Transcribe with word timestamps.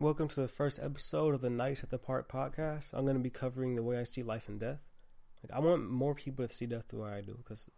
Welcome 0.00 0.28
to 0.28 0.40
the 0.40 0.46
first 0.46 0.78
episode 0.80 1.34
of 1.34 1.40
the 1.40 1.50
Nice 1.50 1.82
at 1.82 1.90
the 1.90 1.98
Park 1.98 2.30
podcast. 2.30 2.92
I'm 2.94 3.02
going 3.02 3.16
to 3.16 3.20
be 3.20 3.30
covering 3.30 3.74
the 3.74 3.82
way 3.82 3.98
I 3.98 4.04
see 4.04 4.22
life 4.22 4.48
and 4.48 4.60
death. 4.60 4.78
Like, 5.42 5.52
I 5.52 5.58
want 5.58 5.90
more 5.90 6.14
people 6.14 6.46
to 6.46 6.54
see 6.54 6.66
death 6.66 6.84
the 6.86 6.98
way 6.98 7.10
I 7.10 7.20
do, 7.20 7.36
because 7.36 7.68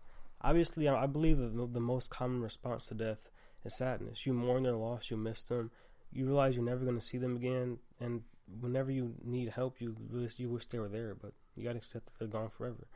obviously, 0.43 0.87
I, 0.87 1.07
believe 1.07 1.39
that 1.39 1.57
the 1.73 1.81
most 1.81 2.11
common 2.11 2.43
response 2.43 2.85
to 2.89 2.95
death 2.95 3.31
is 3.65 3.75
sadness. 3.79 4.27
You 4.27 4.35
mourn 4.35 4.65
their 4.65 4.77
loss, 4.77 5.11
you 5.11 5.17
miss 5.17 5.43
them, 5.45 5.71
you 6.13 6.27
realize 6.27 6.57
you're 6.57 6.65
never 6.65 6.85
going 6.85 7.01
to 7.01 7.05
see 7.05 7.17
them 7.17 7.37
again, 7.37 7.79
and 7.99 8.25
whenever 8.61 8.91
you 8.91 9.15
need 9.25 9.49
help, 9.49 9.81
you 9.81 9.97
you 10.37 10.51
wish 10.51 10.67
they 10.67 10.79
were 10.79 10.91
there, 10.91 11.15
but 11.15 11.33
you 11.57 11.65
got 11.65 11.73
to 11.73 11.79
accept 11.79 12.05
that 12.05 12.19
they're 12.19 12.29
gone 12.29 12.51
forever. 12.51 12.87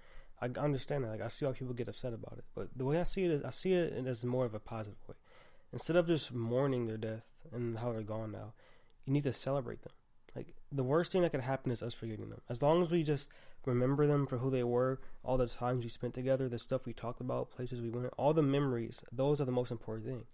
I 0.43 0.50
understand 0.61 1.04
that. 1.04 1.12
Like, 1.12 1.22
I 1.22 1.29
see 1.29 1.46
why 1.46 1.52
people 1.52 1.72
get 1.72 1.88
upset 1.88 2.12
about 2.12 2.34
it, 2.36 2.45
but 2.54 2.68
the 2.77 2.84
way 2.84 3.00
I 3.00 3.04
see 3.04 3.25
it 3.25 3.30
is, 3.30 3.43
I 3.43 3.52
see 3.52 3.72
it 3.72 4.06
as 4.06 4.22
more 4.22 4.45
of 4.45 4.54
a 4.54 4.61
positive 4.61 4.98
way. 5.09 5.14
Instead 5.72 5.96
of 5.96 6.09
just 6.09 6.30
mourning 6.30 6.84
their 6.84 6.98
death 6.98 7.25
and 7.50 7.79
how 7.79 7.91
they're 7.91 8.02
gone 8.02 8.30
now 8.30 8.52
you 9.07 9.12
need 9.12 9.25
to 9.25 9.32
celebrate 9.32 9.83
them. 9.83 9.92
Like 10.34 10.55
the 10.73 10.83
worst 10.83 11.12
thing 11.12 11.23
that 11.23 11.30
could 11.30 11.42
happen 11.42 11.70
is 11.70 11.83
us 11.83 11.95
forgetting 11.95 12.30
them. 12.30 12.41
As 12.48 12.60
long 12.60 12.83
as 12.83 12.91
we 12.91 13.02
just 13.02 13.30
remember 13.65 14.06
them 14.06 14.27
for 14.27 14.38
who 14.38 14.51
they 14.51 14.65
were, 14.65 15.01
all 15.23 15.37
the 15.37 15.47
times 15.47 15.84
we 15.84 15.88
spent 15.88 16.15
together, 16.15 16.48
the 16.48 16.59
stuff 16.59 16.87
we 16.87 16.92
talked 16.92 17.20
about, 17.20 17.51
places 17.51 17.80
we 17.80 17.91
went, 17.91 18.12
all 18.19 18.34
the 18.34 18.42
memories, 18.42 19.05
those 19.12 19.41
are 19.41 19.45
the 19.45 19.52
most 19.52 19.70
important 19.70 20.06
thing. 20.06 20.25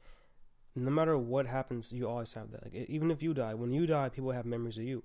No 0.74 0.90
matter 0.90 1.18
what 1.18 1.46
happens, 1.46 1.92
you 1.92 2.08
always 2.08 2.32
have 2.34 2.50
that. 2.52 2.64
Like 2.64 2.74
even 2.88 3.10
if 3.10 3.22
you 3.22 3.34
die, 3.34 3.54
when 3.54 3.72
you 3.72 3.86
die, 3.86 4.08
people 4.08 4.32
have 4.32 4.46
memories 4.46 4.78
of 4.78 4.84
you. 4.84 5.02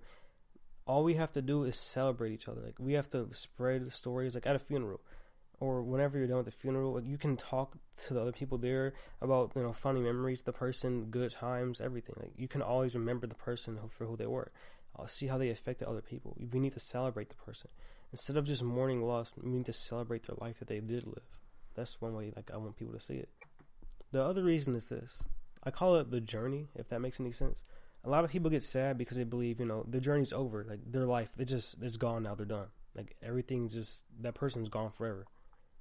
All 0.87 1.03
we 1.03 1.15
have 1.15 1.31
to 1.31 1.41
do 1.41 1.63
is 1.63 1.75
celebrate 1.75 2.31
each 2.31 2.47
other. 2.47 2.61
Like 2.61 2.79
we 2.79 2.93
have 2.93 3.09
to 3.09 3.27
spread 3.31 3.85
the 3.85 3.91
stories 3.91 4.35
like 4.35 4.45
at 4.45 4.55
a 4.55 4.59
funeral 4.59 5.01
or 5.59 5.81
whenever 5.81 6.17
you're 6.17 6.27
done 6.27 6.37
with 6.37 6.45
the 6.45 6.51
funeral, 6.51 7.01
you 7.01 7.17
can 7.17 7.37
talk 7.37 7.77
to 8.05 8.13
the 8.13 8.21
other 8.21 8.31
people 8.31 8.57
there 8.57 8.93
about 9.21 9.51
you 9.55 9.63
know 9.63 9.73
funny 9.73 10.01
memories, 10.01 10.41
the 10.43 10.51
person, 10.51 11.05
good 11.05 11.31
times, 11.31 11.79
everything. 11.81 12.15
Like 12.19 12.33
you 12.35 12.47
can 12.47 12.61
always 12.61 12.95
remember 12.95 13.27
the 13.27 13.35
person 13.35 13.79
for 13.89 14.05
who 14.05 14.17
they 14.17 14.27
were. 14.27 14.51
I'll 14.97 15.07
see 15.07 15.27
how 15.27 15.37
they 15.37 15.49
affected 15.49 15.87
other 15.87 16.01
people. 16.01 16.37
We 16.51 16.59
need 16.59 16.73
to 16.73 16.79
celebrate 16.79 17.29
the 17.29 17.35
person 17.35 17.69
instead 18.11 18.37
of 18.37 18.45
just 18.45 18.63
mourning 18.63 19.05
loss. 19.05 19.31
We 19.35 19.49
need 19.49 19.65
to 19.65 19.73
celebrate 19.73 20.27
their 20.27 20.37
life 20.39 20.59
that 20.59 20.67
they 20.67 20.79
did 20.79 21.05
live. 21.05 21.23
That's 21.75 21.99
one 22.01 22.15
way 22.15 22.31
like 22.35 22.51
I 22.53 22.57
want 22.57 22.77
people 22.77 22.93
to 22.93 23.01
see 23.01 23.15
it. 23.15 23.29
The 24.11 24.23
other 24.23 24.43
reason 24.43 24.75
is 24.75 24.87
this. 24.87 25.23
I 25.63 25.71
call 25.71 25.95
it 25.95 26.11
the 26.11 26.21
journey, 26.21 26.67
if 26.75 26.89
that 26.89 27.01
makes 27.01 27.19
any 27.19 27.31
sense. 27.31 27.63
A 28.03 28.09
lot 28.09 28.23
of 28.23 28.29
people 28.29 28.51
get 28.51 28.61
sad 28.61 28.99
because 28.99 29.17
they 29.17 29.23
believe, 29.23 29.59
you 29.59 29.65
know, 29.65 29.83
their 29.87 29.99
journey's 29.99 30.31
over. 30.31 30.63
Like 30.69 30.79
their 30.85 31.05
life, 31.05 31.31
it 31.39 31.45
just 31.45 31.81
it's 31.81 31.97
gone 31.97 32.23
now. 32.23 32.35
They're 32.35 32.45
done. 32.45 32.67
Like 32.95 33.15
everything's 33.23 33.73
just 33.73 34.05
that 34.21 34.35
person's 34.35 34.69
gone 34.69 34.91
forever 34.91 35.25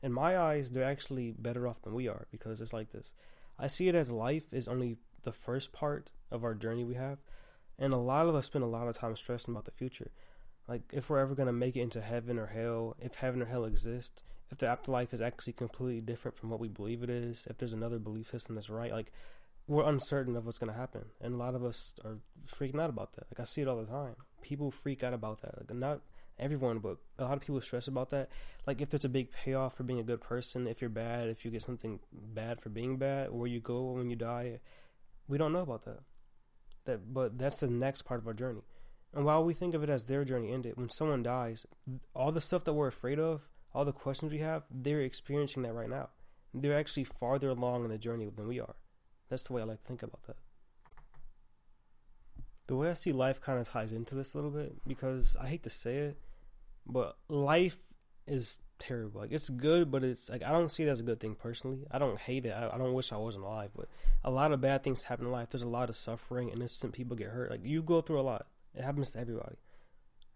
in 0.04 0.12
my 0.12 0.38
eyes, 0.38 0.70
they're 0.70 0.84
actually 0.84 1.32
better 1.32 1.66
off 1.66 1.80
than 1.80 1.94
we 1.94 2.08
are 2.08 2.26
because 2.30 2.60
it's 2.60 2.74
like 2.74 2.90
this. 2.90 3.14
I 3.58 3.68
see 3.68 3.88
it 3.88 3.94
as 3.94 4.10
life 4.10 4.52
is 4.52 4.68
only 4.68 4.98
the 5.22 5.32
first 5.32 5.72
part 5.72 6.12
of 6.30 6.44
our 6.44 6.54
journey 6.54 6.84
we 6.84 6.94
have, 6.94 7.18
and 7.78 7.94
a 7.94 7.96
lot 7.98 8.26
of 8.28 8.34
us 8.34 8.44
spend 8.44 8.64
a 8.64 8.68
lot 8.68 8.86
of 8.86 8.98
time 8.98 9.16
stressing 9.16 9.54
about 9.54 9.64
the 9.64 9.70
future. 9.70 10.10
Like 10.68 10.82
if 10.92 11.08
we're 11.08 11.20
ever 11.20 11.34
gonna 11.34 11.54
make 11.54 11.74
it 11.74 11.80
into 11.80 12.02
heaven 12.02 12.38
or 12.38 12.48
hell, 12.48 12.96
if 13.00 13.14
heaven 13.14 13.40
or 13.40 13.46
hell 13.46 13.64
exist, 13.64 14.22
if 14.50 14.58
the 14.58 14.66
afterlife 14.66 15.14
is 15.14 15.22
actually 15.22 15.54
completely 15.54 16.02
different 16.02 16.36
from 16.36 16.50
what 16.50 16.60
we 16.60 16.68
believe 16.68 17.02
it 17.02 17.08
is, 17.08 17.46
if 17.48 17.56
there's 17.56 17.72
another 17.72 17.98
belief 17.98 18.30
system 18.30 18.56
that's 18.56 18.68
right, 18.68 18.92
like 18.92 19.10
we're 19.66 19.88
uncertain 19.88 20.36
of 20.36 20.44
what's 20.44 20.58
gonna 20.58 20.74
happen, 20.74 21.06
and 21.22 21.32
a 21.32 21.38
lot 21.38 21.54
of 21.54 21.64
us 21.64 21.94
are 22.04 22.18
freaking 22.46 22.78
out 22.78 22.90
about 22.90 23.14
that. 23.14 23.24
Like 23.30 23.40
I 23.40 23.44
see 23.44 23.62
it 23.62 23.68
all 23.68 23.78
the 23.78 23.90
time. 23.90 24.16
People 24.42 24.70
freak 24.70 25.02
out 25.02 25.14
about 25.14 25.40
that. 25.40 25.56
Like 25.56 25.74
not 25.74 26.02
everyone, 26.38 26.78
but 26.78 26.96
a 27.18 27.24
lot 27.24 27.34
of 27.34 27.40
people 27.40 27.60
stress 27.60 27.88
about 27.88 28.10
that. 28.10 28.28
Like 28.66 28.80
if 28.80 28.90
there's 28.90 29.04
a 29.04 29.10
big 29.10 29.30
payoff 29.32 29.76
for 29.76 29.82
being 29.82 29.98
a 29.98 30.04
good 30.04 30.20
person, 30.20 30.66
if 30.66 30.80
you're 30.80 30.90
bad, 30.90 31.28
if 31.28 31.44
you 31.44 31.50
get 31.50 31.62
something 31.62 32.00
bad 32.12 32.60
for 32.60 32.68
being 32.68 32.96
bad, 32.96 33.30
where 33.30 33.46
you 33.46 33.60
go 33.60 33.92
when 33.92 34.10
you 34.10 34.16
die, 34.16 34.60
we 35.28 35.38
don't 35.38 35.52
know 35.52 35.60
about 35.60 35.84
that. 35.84 36.00
That, 36.86 37.12
but 37.12 37.38
that's 37.38 37.60
the 37.60 37.68
next 37.68 38.02
part 38.02 38.20
of 38.20 38.26
our 38.26 38.34
journey. 38.34 38.62
And 39.14 39.24
while 39.24 39.44
we 39.44 39.54
think 39.54 39.74
of 39.74 39.82
it 39.82 39.90
as 39.90 40.06
their 40.06 40.24
journey 40.24 40.52
ended, 40.52 40.76
when 40.76 40.90
someone 40.90 41.22
dies, 41.22 41.64
all 42.14 42.32
the 42.32 42.40
stuff 42.40 42.64
that 42.64 42.74
we're 42.74 42.88
afraid 42.88 43.18
of, 43.18 43.48
all 43.72 43.84
the 43.84 43.92
questions 43.92 44.32
we 44.32 44.38
have, 44.38 44.64
they're 44.70 45.00
experiencing 45.00 45.62
that 45.62 45.72
right 45.72 45.88
now. 45.88 46.10
They're 46.52 46.78
actually 46.78 47.04
farther 47.04 47.48
along 47.48 47.84
in 47.84 47.90
the 47.90 47.98
journey 47.98 48.28
than 48.34 48.48
we 48.48 48.60
are. 48.60 48.76
That's 49.28 49.44
the 49.44 49.52
way 49.52 49.62
I 49.62 49.64
like 49.64 49.80
to 49.80 49.86
think 49.86 50.02
about 50.02 50.24
that 50.26 50.36
the 52.66 52.76
way 52.76 52.88
I 52.88 52.94
see 52.94 53.12
life 53.12 53.40
kind 53.40 53.58
of 53.58 53.68
ties 53.68 53.92
into 53.92 54.14
this 54.14 54.34
a 54.34 54.38
little 54.38 54.50
bit 54.50 54.76
because 54.86 55.36
I 55.40 55.48
hate 55.48 55.62
to 55.64 55.70
say 55.70 55.96
it, 55.96 56.18
but 56.86 57.16
life 57.28 57.78
is 58.26 58.60
terrible. 58.78 59.20
Like 59.20 59.32
it's 59.32 59.50
good, 59.50 59.90
but 59.90 60.02
it's 60.02 60.30
like 60.30 60.42
I 60.42 60.50
don't 60.50 60.70
see 60.70 60.84
it 60.84 60.88
as 60.88 61.00
a 61.00 61.04
good 61.04 61.20
thing 61.20 61.34
personally. 61.34 61.84
I 61.90 61.98
don't 61.98 62.18
hate 62.18 62.46
it. 62.46 62.50
I, 62.50 62.70
I 62.74 62.78
don't 62.78 62.94
wish 62.94 63.12
I 63.12 63.16
wasn't 63.16 63.44
alive, 63.44 63.70
but 63.76 63.88
a 64.22 64.30
lot 64.30 64.52
of 64.52 64.60
bad 64.60 64.82
things 64.82 65.04
happen 65.04 65.26
in 65.26 65.32
life. 65.32 65.50
There's 65.50 65.62
a 65.62 65.68
lot 65.68 65.90
of 65.90 65.96
suffering, 65.96 66.48
and 66.48 66.58
innocent 66.58 66.92
people 66.92 67.16
get 67.16 67.28
hurt. 67.28 67.50
Like 67.50 67.64
you 67.64 67.82
go 67.82 68.00
through 68.00 68.20
a 68.20 68.22
lot. 68.22 68.46
It 68.74 68.82
happens 68.82 69.10
to 69.10 69.20
everybody. 69.20 69.56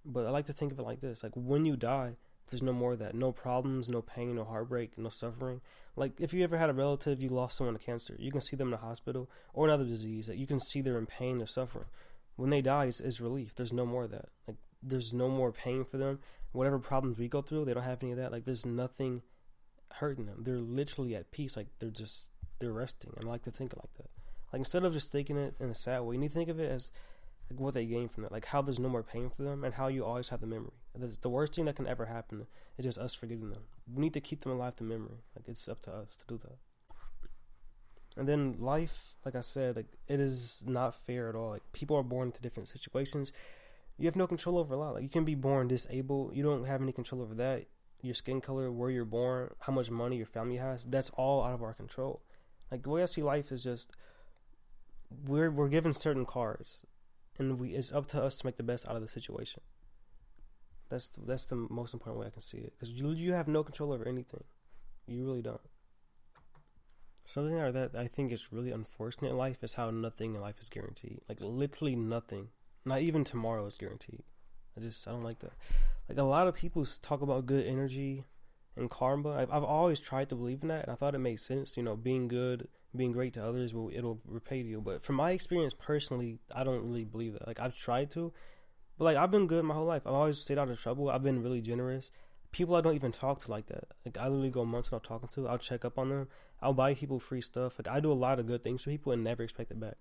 But 0.04 0.26
I 0.26 0.30
like 0.30 0.46
to 0.46 0.52
think 0.52 0.72
of 0.72 0.78
it 0.78 0.84
like 0.84 1.00
this: 1.00 1.22
like 1.22 1.32
when 1.34 1.64
you 1.64 1.76
die, 1.76 2.16
there's 2.50 2.62
no 2.62 2.72
more 2.72 2.92
of 2.92 2.98
that. 2.98 3.14
No 3.14 3.32
problems, 3.32 3.88
no 3.88 4.02
pain, 4.02 4.36
no 4.36 4.44
heartbreak, 4.44 4.98
no 4.98 5.08
suffering. 5.08 5.60
Like 5.96 6.20
if 6.20 6.32
you 6.34 6.44
ever 6.44 6.58
had 6.58 6.70
a 6.70 6.74
relative, 6.74 7.22
you 7.22 7.28
lost 7.28 7.56
someone 7.56 7.76
to 7.76 7.84
cancer, 7.84 8.16
you 8.18 8.30
can 8.30 8.40
see 8.40 8.56
them 8.56 8.68
in 8.68 8.74
a 8.74 8.78
hospital 8.78 9.30
or 9.52 9.66
another 9.66 9.84
disease. 9.84 10.26
That 10.26 10.34
like 10.34 10.40
you 10.40 10.46
can 10.46 10.60
see 10.60 10.80
they're 10.80 10.98
in 10.98 11.06
pain, 11.06 11.36
they're 11.38 11.46
suffering 11.46 11.86
when 12.38 12.50
they 12.50 12.62
die 12.62 12.84
it's, 12.84 13.20
relief. 13.20 13.56
There's 13.56 13.72
no 13.72 13.84
more 13.84 14.04
of 14.04 14.12
that. 14.12 14.28
Like 14.46 14.56
there's 14.80 15.12
no 15.12 15.28
more 15.28 15.50
pain 15.50 15.84
for 15.84 15.98
them. 15.98 16.20
Whatever 16.52 16.78
problems 16.78 17.18
we 17.18 17.28
go 17.28 17.42
through 17.42 17.64
they 17.64 17.74
don't 17.74 17.82
have 17.82 18.00
any 18.00 18.12
of 18.12 18.18
that. 18.18 18.30
Like 18.30 18.44
there's 18.44 18.64
nothing 18.64 19.22
hurting 19.94 20.26
them. 20.26 20.44
They're 20.44 20.60
literally 20.60 21.16
at 21.16 21.32
peace. 21.32 21.56
Like 21.56 21.66
they're 21.80 21.90
just 21.90 22.28
they're 22.60 22.72
resting. 22.72 23.12
And 23.16 23.26
I 23.26 23.32
like 23.32 23.42
to 23.42 23.50
think 23.50 23.74
like 23.76 23.92
that. 23.96 24.08
Like 24.52 24.60
instead 24.60 24.84
of 24.84 24.92
just 24.92 25.10
thinking 25.10 25.36
it 25.36 25.56
in 25.58 25.68
a 25.68 25.74
sad 25.74 26.02
way 26.02 26.14
you 26.14 26.20
need 26.20 26.28
to 26.28 26.34
think 26.34 26.48
of 26.48 26.60
it 26.60 26.70
as 26.70 26.92
like 27.50 27.58
what 27.58 27.74
they 27.74 27.86
gain 27.86 28.08
from 28.08 28.24
it 28.24 28.30
like 28.30 28.44
how 28.44 28.62
there's 28.62 28.78
no 28.78 28.88
more 28.88 29.02
pain 29.02 29.30
for 29.30 29.42
them 29.42 29.64
and 29.64 29.74
how 29.74 29.88
you 29.88 30.04
always 30.04 30.28
have 30.28 30.40
the 30.40 30.46
memory. 30.46 30.70
That's 30.94 31.16
the 31.16 31.28
worst 31.28 31.56
thing 31.56 31.64
that 31.64 31.76
can 31.76 31.88
ever 31.88 32.06
happen 32.06 32.46
is 32.78 32.84
just 32.84 32.98
us 32.98 33.14
forgetting 33.14 33.50
them. 33.50 33.62
We 33.92 34.00
need 34.00 34.14
to 34.14 34.20
keep 34.20 34.42
them 34.42 34.52
alive 34.52 34.76
the 34.76 34.84
memory. 34.84 35.24
Like 35.34 35.48
it's 35.48 35.68
up 35.68 35.80
to 35.82 35.90
us 35.90 36.14
to 36.16 36.24
do 36.28 36.38
that 36.44 36.58
and 38.18 38.28
then 38.28 38.56
life, 38.58 39.14
like 39.24 39.36
I 39.36 39.40
said, 39.40 39.76
like 39.76 39.86
it 40.08 40.18
is 40.18 40.64
not 40.66 40.94
fair 41.06 41.28
at 41.28 41.36
all. 41.36 41.50
Like 41.50 41.62
people 41.72 41.96
are 41.96 42.02
born 42.02 42.28
into 42.28 42.42
different 42.42 42.68
situations. 42.68 43.32
You 43.96 44.06
have 44.06 44.16
no 44.16 44.26
control 44.26 44.58
over 44.58 44.74
a 44.74 44.76
lot. 44.76 44.94
Like 44.94 45.04
you 45.04 45.08
can 45.08 45.24
be 45.24 45.36
born 45.36 45.68
disabled. 45.68 46.36
You 46.36 46.42
don't 46.42 46.64
have 46.64 46.82
any 46.82 46.92
control 46.92 47.22
over 47.22 47.34
that. 47.36 47.66
Your 48.02 48.14
skin 48.14 48.40
color, 48.40 48.70
where 48.70 48.90
you're 48.90 49.04
born, 49.04 49.54
how 49.60 49.72
much 49.72 49.90
money 49.90 50.16
your 50.16 50.26
family 50.26 50.56
has, 50.56 50.84
that's 50.84 51.10
all 51.10 51.44
out 51.44 51.54
of 51.54 51.62
our 51.62 51.74
control. 51.74 52.22
Like 52.70 52.82
the 52.82 52.90
way 52.90 53.02
I 53.02 53.06
see 53.06 53.22
life 53.22 53.50
is 53.52 53.64
just 53.64 53.92
we're 55.24 55.50
we're 55.50 55.68
given 55.68 55.94
certain 55.94 56.26
cards 56.26 56.82
and 57.38 57.58
we 57.58 57.70
it's 57.70 57.92
up 57.92 58.06
to 58.08 58.22
us 58.22 58.36
to 58.36 58.46
make 58.46 58.56
the 58.56 58.62
best 58.62 58.88
out 58.88 58.96
of 58.96 59.02
the 59.02 59.08
situation. 59.08 59.62
That's 60.88 61.10
that's 61.24 61.46
the 61.46 61.56
most 61.56 61.94
important 61.94 62.20
way 62.20 62.26
I 62.26 62.30
can 62.30 62.42
see 62.42 62.58
it 62.58 62.72
because 62.76 62.92
you 62.92 63.10
you 63.12 63.32
have 63.32 63.46
no 63.46 63.62
control 63.62 63.92
over 63.92 64.06
anything. 64.06 64.44
You 65.06 65.24
really 65.24 65.42
don't. 65.42 65.60
Something 67.28 67.56
that 67.56 67.90
I 67.94 68.06
think 68.06 68.32
is 68.32 68.54
really 68.54 68.70
unfortunate 68.70 69.28
in 69.28 69.36
life 69.36 69.62
is 69.62 69.74
how 69.74 69.90
nothing 69.90 70.34
in 70.34 70.40
life 70.40 70.54
is 70.60 70.70
guaranteed. 70.70 71.20
Like 71.28 71.42
literally 71.42 71.94
nothing. 71.94 72.48
Not 72.86 73.02
even 73.02 73.22
tomorrow 73.22 73.66
is 73.66 73.76
guaranteed. 73.76 74.22
I 74.74 74.80
just 74.80 75.06
I 75.06 75.10
don't 75.10 75.24
like 75.24 75.40
that. 75.40 75.52
Like 76.08 76.16
a 76.16 76.22
lot 76.22 76.46
of 76.46 76.54
people 76.54 76.86
talk 77.02 77.20
about 77.20 77.44
good 77.44 77.66
energy 77.66 78.24
and 78.76 78.88
karma. 78.88 79.32
I've, 79.32 79.50
I've 79.50 79.62
always 79.62 80.00
tried 80.00 80.30
to 80.30 80.36
believe 80.36 80.62
in 80.62 80.68
that, 80.68 80.84
and 80.84 80.90
I 80.90 80.94
thought 80.94 81.14
it 81.14 81.18
made 81.18 81.38
sense. 81.38 81.76
You 81.76 81.82
know, 81.82 81.96
being 81.96 82.28
good, 82.28 82.66
being 82.96 83.12
great 83.12 83.34
to 83.34 83.44
others 83.44 83.74
will 83.74 83.90
it'll 83.94 84.22
repay 84.24 84.62
you. 84.62 84.80
But 84.80 85.02
from 85.02 85.16
my 85.16 85.32
experience 85.32 85.74
personally, 85.78 86.38
I 86.54 86.64
don't 86.64 86.82
really 86.82 87.04
believe 87.04 87.34
that. 87.34 87.46
Like 87.46 87.60
I've 87.60 87.76
tried 87.76 88.10
to, 88.12 88.32
but 88.96 89.04
like 89.04 89.18
I've 89.18 89.30
been 89.30 89.46
good 89.46 89.66
my 89.66 89.74
whole 89.74 89.84
life. 89.84 90.06
I've 90.06 90.14
always 90.14 90.38
stayed 90.38 90.56
out 90.56 90.70
of 90.70 90.80
trouble. 90.80 91.10
I've 91.10 91.22
been 91.22 91.42
really 91.42 91.60
generous 91.60 92.10
people 92.52 92.74
I 92.74 92.80
don't 92.80 92.94
even 92.94 93.12
talk 93.12 93.40
to 93.44 93.50
like 93.50 93.66
that. 93.66 93.88
Like 94.04 94.18
I 94.18 94.24
literally 94.24 94.50
go 94.50 94.64
months 94.64 94.90
without 94.90 95.04
talking 95.04 95.28
to. 95.34 95.48
I'll 95.48 95.58
check 95.58 95.84
up 95.84 95.98
on 95.98 96.08
them. 96.08 96.28
I'll 96.60 96.74
buy 96.74 96.94
people 96.94 97.20
free 97.20 97.40
stuff. 97.40 97.78
Like 97.78 97.88
I 97.88 98.00
do 98.00 98.10
a 98.10 98.14
lot 98.14 98.38
of 98.38 98.46
good 98.46 98.64
things 98.64 98.82
for 98.82 98.90
people 98.90 99.12
and 99.12 99.22
never 99.22 99.42
expect 99.42 99.70
it 99.70 99.80
back. 99.80 99.96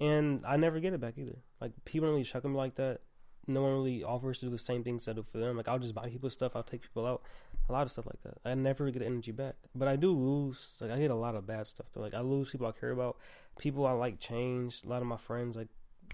And 0.00 0.44
I 0.46 0.56
never 0.56 0.80
get 0.80 0.92
it 0.92 1.00
back 1.00 1.14
either. 1.16 1.38
Like 1.60 1.72
people 1.84 2.06
don't 2.06 2.14
really 2.14 2.24
check 2.24 2.42
them 2.42 2.54
like 2.54 2.74
that. 2.76 3.00
No 3.48 3.62
one 3.62 3.72
really 3.72 4.02
offers 4.02 4.40
to 4.40 4.46
do 4.46 4.50
the 4.50 4.58
same 4.58 4.82
things 4.82 5.06
I 5.08 5.12
do 5.12 5.22
for 5.22 5.38
them. 5.38 5.56
Like 5.56 5.68
I'll 5.68 5.78
just 5.78 5.94
buy 5.94 6.08
people 6.08 6.28
stuff. 6.30 6.54
I'll 6.54 6.62
take 6.62 6.82
people 6.82 7.06
out. 7.06 7.22
A 7.68 7.72
lot 7.72 7.82
of 7.82 7.90
stuff 7.90 8.06
like 8.06 8.22
that. 8.22 8.38
I 8.44 8.54
never 8.54 8.90
get 8.90 9.00
the 9.00 9.06
energy 9.06 9.32
back. 9.32 9.54
But 9.74 9.88
I 9.88 9.96
do 9.96 10.10
lose. 10.10 10.76
Like 10.80 10.90
I 10.90 10.98
get 10.98 11.10
a 11.10 11.16
lot 11.16 11.34
of 11.34 11.46
bad 11.46 11.66
stuff. 11.66 11.86
Though. 11.92 12.00
Like 12.00 12.14
I 12.14 12.20
lose 12.20 12.50
people 12.50 12.66
I 12.66 12.72
care 12.72 12.90
about. 12.90 13.16
People 13.58 13.86
I 13.86 13.92
like 13.92 14.20
change. 14.20 14.82
A 14.84 14.88
lot 14.88 15.00
of 15.00 15.08
my 15.08 15.16
friends. 15.16 15.56
Like 15.56 15.68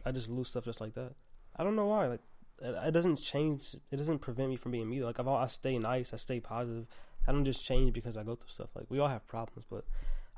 I 0.04 0.12
just 0.12 0.28
lose 0.28 0.48
stuff 0.48 0.64
just 0.64 0.80
like 0.80 0.94
that. 0.94 1.14
I 1.56 1.64
don't 1.64 1.76
know 1.76 1.86
why. 1.86 2.06
Like 2.06 2.20
it 2.60 2.92
doesn't 2.92 3.16
change. 3.16 3.74
It 3.90 3.96
doesn't 3.96 4.20
prevent 4.20 4.50
me 4.50 4.56
from 4.56 4.72
being 4.72 4.88
me. 4.88 5.02
Like 5.02 5.18
I've, 5.18 5.28
I 5.28 5.46
stay 5.46 5.78
nice. 5.78 6.12
I 6.12 6.16
stay 6.16 6.40
positive. 6.40 6.86
I 7.26 7.32
don't 7.32 7.44
just 7.44 7.64
change 7.64 7.92
because 7.92 8.16
I 8.16 8.24
go 8.24 8.34
through 8.34 8.50
stuff. 8.50 8.70
Like 8.74 8.86
we 8.88 8.98
all 8.98 9.08
have 9.08 9.26
problems, 9.26 9.64
but 9.68 9.84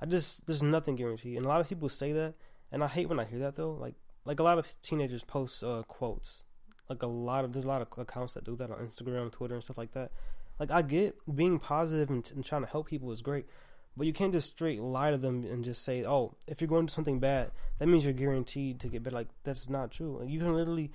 I 0.00 0.06
just 0.06 0.46
there's 0.46 0.62
nothing 0.62 0.96
guaranteed. 0.96 1.37
And 1.37 1.46
a 1.46 1.49
lot 1.49 1.61
of 1.61 1.69
people 1.69 1.88
say 1.88 2.12
that, 2.12 2.34
and 2.70 2.84
I 2.84 2.88
hate 2.88 3.08
when 3.08 3.20
I 3.20 3.25
hear 3.25 3.38
that 3.40 3.56
though. 3.56 3.72
Like 3.72 3.94
like 4.25 4.40
a 4.40 4.43
lot 4.43 4.58
of 4.58 4.75
teenagers 4.82 5.25
post 5.25 5.62
uh, 5.64 5.82
quotes. 5.88 6.44
Like 6.88 7.02
a 7.02 7.06
lot 7.06 7.44
of 7.44 7.52
there's 7.52 7.64
a 7.64 7.69
lot 7.69 7.82
of 7.82 7.88
accounts 7.99 8.34
that 8.34 8.44
do 8.44 8.56
that 8.56 8.70
on 8.70 8.78
Instagram, 8.78 9.32
Twitter, 9.32 9.55
and 9.55 9.64
stuff 9.64 9.78
like 9.78 9.93
that. 9.93 10.11
Like 10.58 10.70
I 10.70 10.82
get 10.82 11.16
being 11.34 11.58
positive 11.58 12.11
and, 12.11 12.31
and 12.34 12.44
trying 12.44 12.62
to 12.62 12.69
help 12.69 12.88
people 12.88 13.11
is 13.12 13.22
great, 13.22 13.46
But 13.96 14.06
you 14.06 14.12
can't 14.12 14.32
just 14.32 14.49
straight 14.52 14.81
lie 14.81 15.11
to 15.11 15.16
them 15.16 15.44
and 15.44 15.64
just 15.64 15.84
say, 15.84 16.05
"Oh, 16.05 16.37
if 16.46 16.61
you're 16.61 16.69
going 16.69 16.87
to 16.87 16.93
something 16.93 17.20
bad, 17.20 17.52
that 17.78 17.88
means 17.88 18.05
you're 18.05 18.12
guaranteed 18.12 18.81
to 18.81 18.88
get 18.88 19.02
better." 19.02 19.16
Like 19.16 19.28
that's 19.44 19.69
not 19.69 19.90
true. 19.93 20.19
Like, 20.20 20.28
you 20.28 20.38
can 20.40 20.55
literally, 20.55 20.90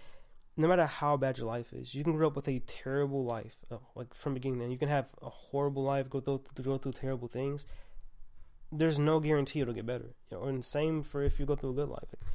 no 0.59 0.67
matter 0.67 0.85
how 0.85 1.15
bad 1.15 1.37
your 1.37 1.47
life 1.47 1.71
is, 1.71 1.95
you 1.95 2.03
can 2.03 2.17
grow 2.17 2.27
up 2.27 2.35
with 2.35 2.49
a 2.49 2.59
terrible 2.59 3.23
life, 3.23 3.55
uh, 3.71 3.77
like 3.95 4.13
from 4.13 4.33
beginning, 4.33 4.61
and 4.61 4.73
you 4.73 4.77
can 4.77 4.89
have 4.89 5.07
a 5.21 5.29
horrible 5.29 5.83
life, 5.83 6.09
go 6.09 6.19
through 6.19 6.41
go 6.61 6.77
through 6.77 6.91
terrible 6.91 7.29
things. 7.29 7.65
There's 8.69 8.99
no 8.99 9.21
guarantee 9.21 9.61
it'll 9.61 9.73
get 9.73 9.85
better. 9.85 10.15
You 10.29 10.37
know, 10.37 10.43
and 10.43 10.65
same 10.65 11.01
for 11.01 11.23
if 11.23 11.39
you 11.39 11.45
go 11.45 11.55
through 11.55 11.69
a 11.69 11.73
good 11.75 11.87
life. 11.87 12.09
Like, 12.11 12.29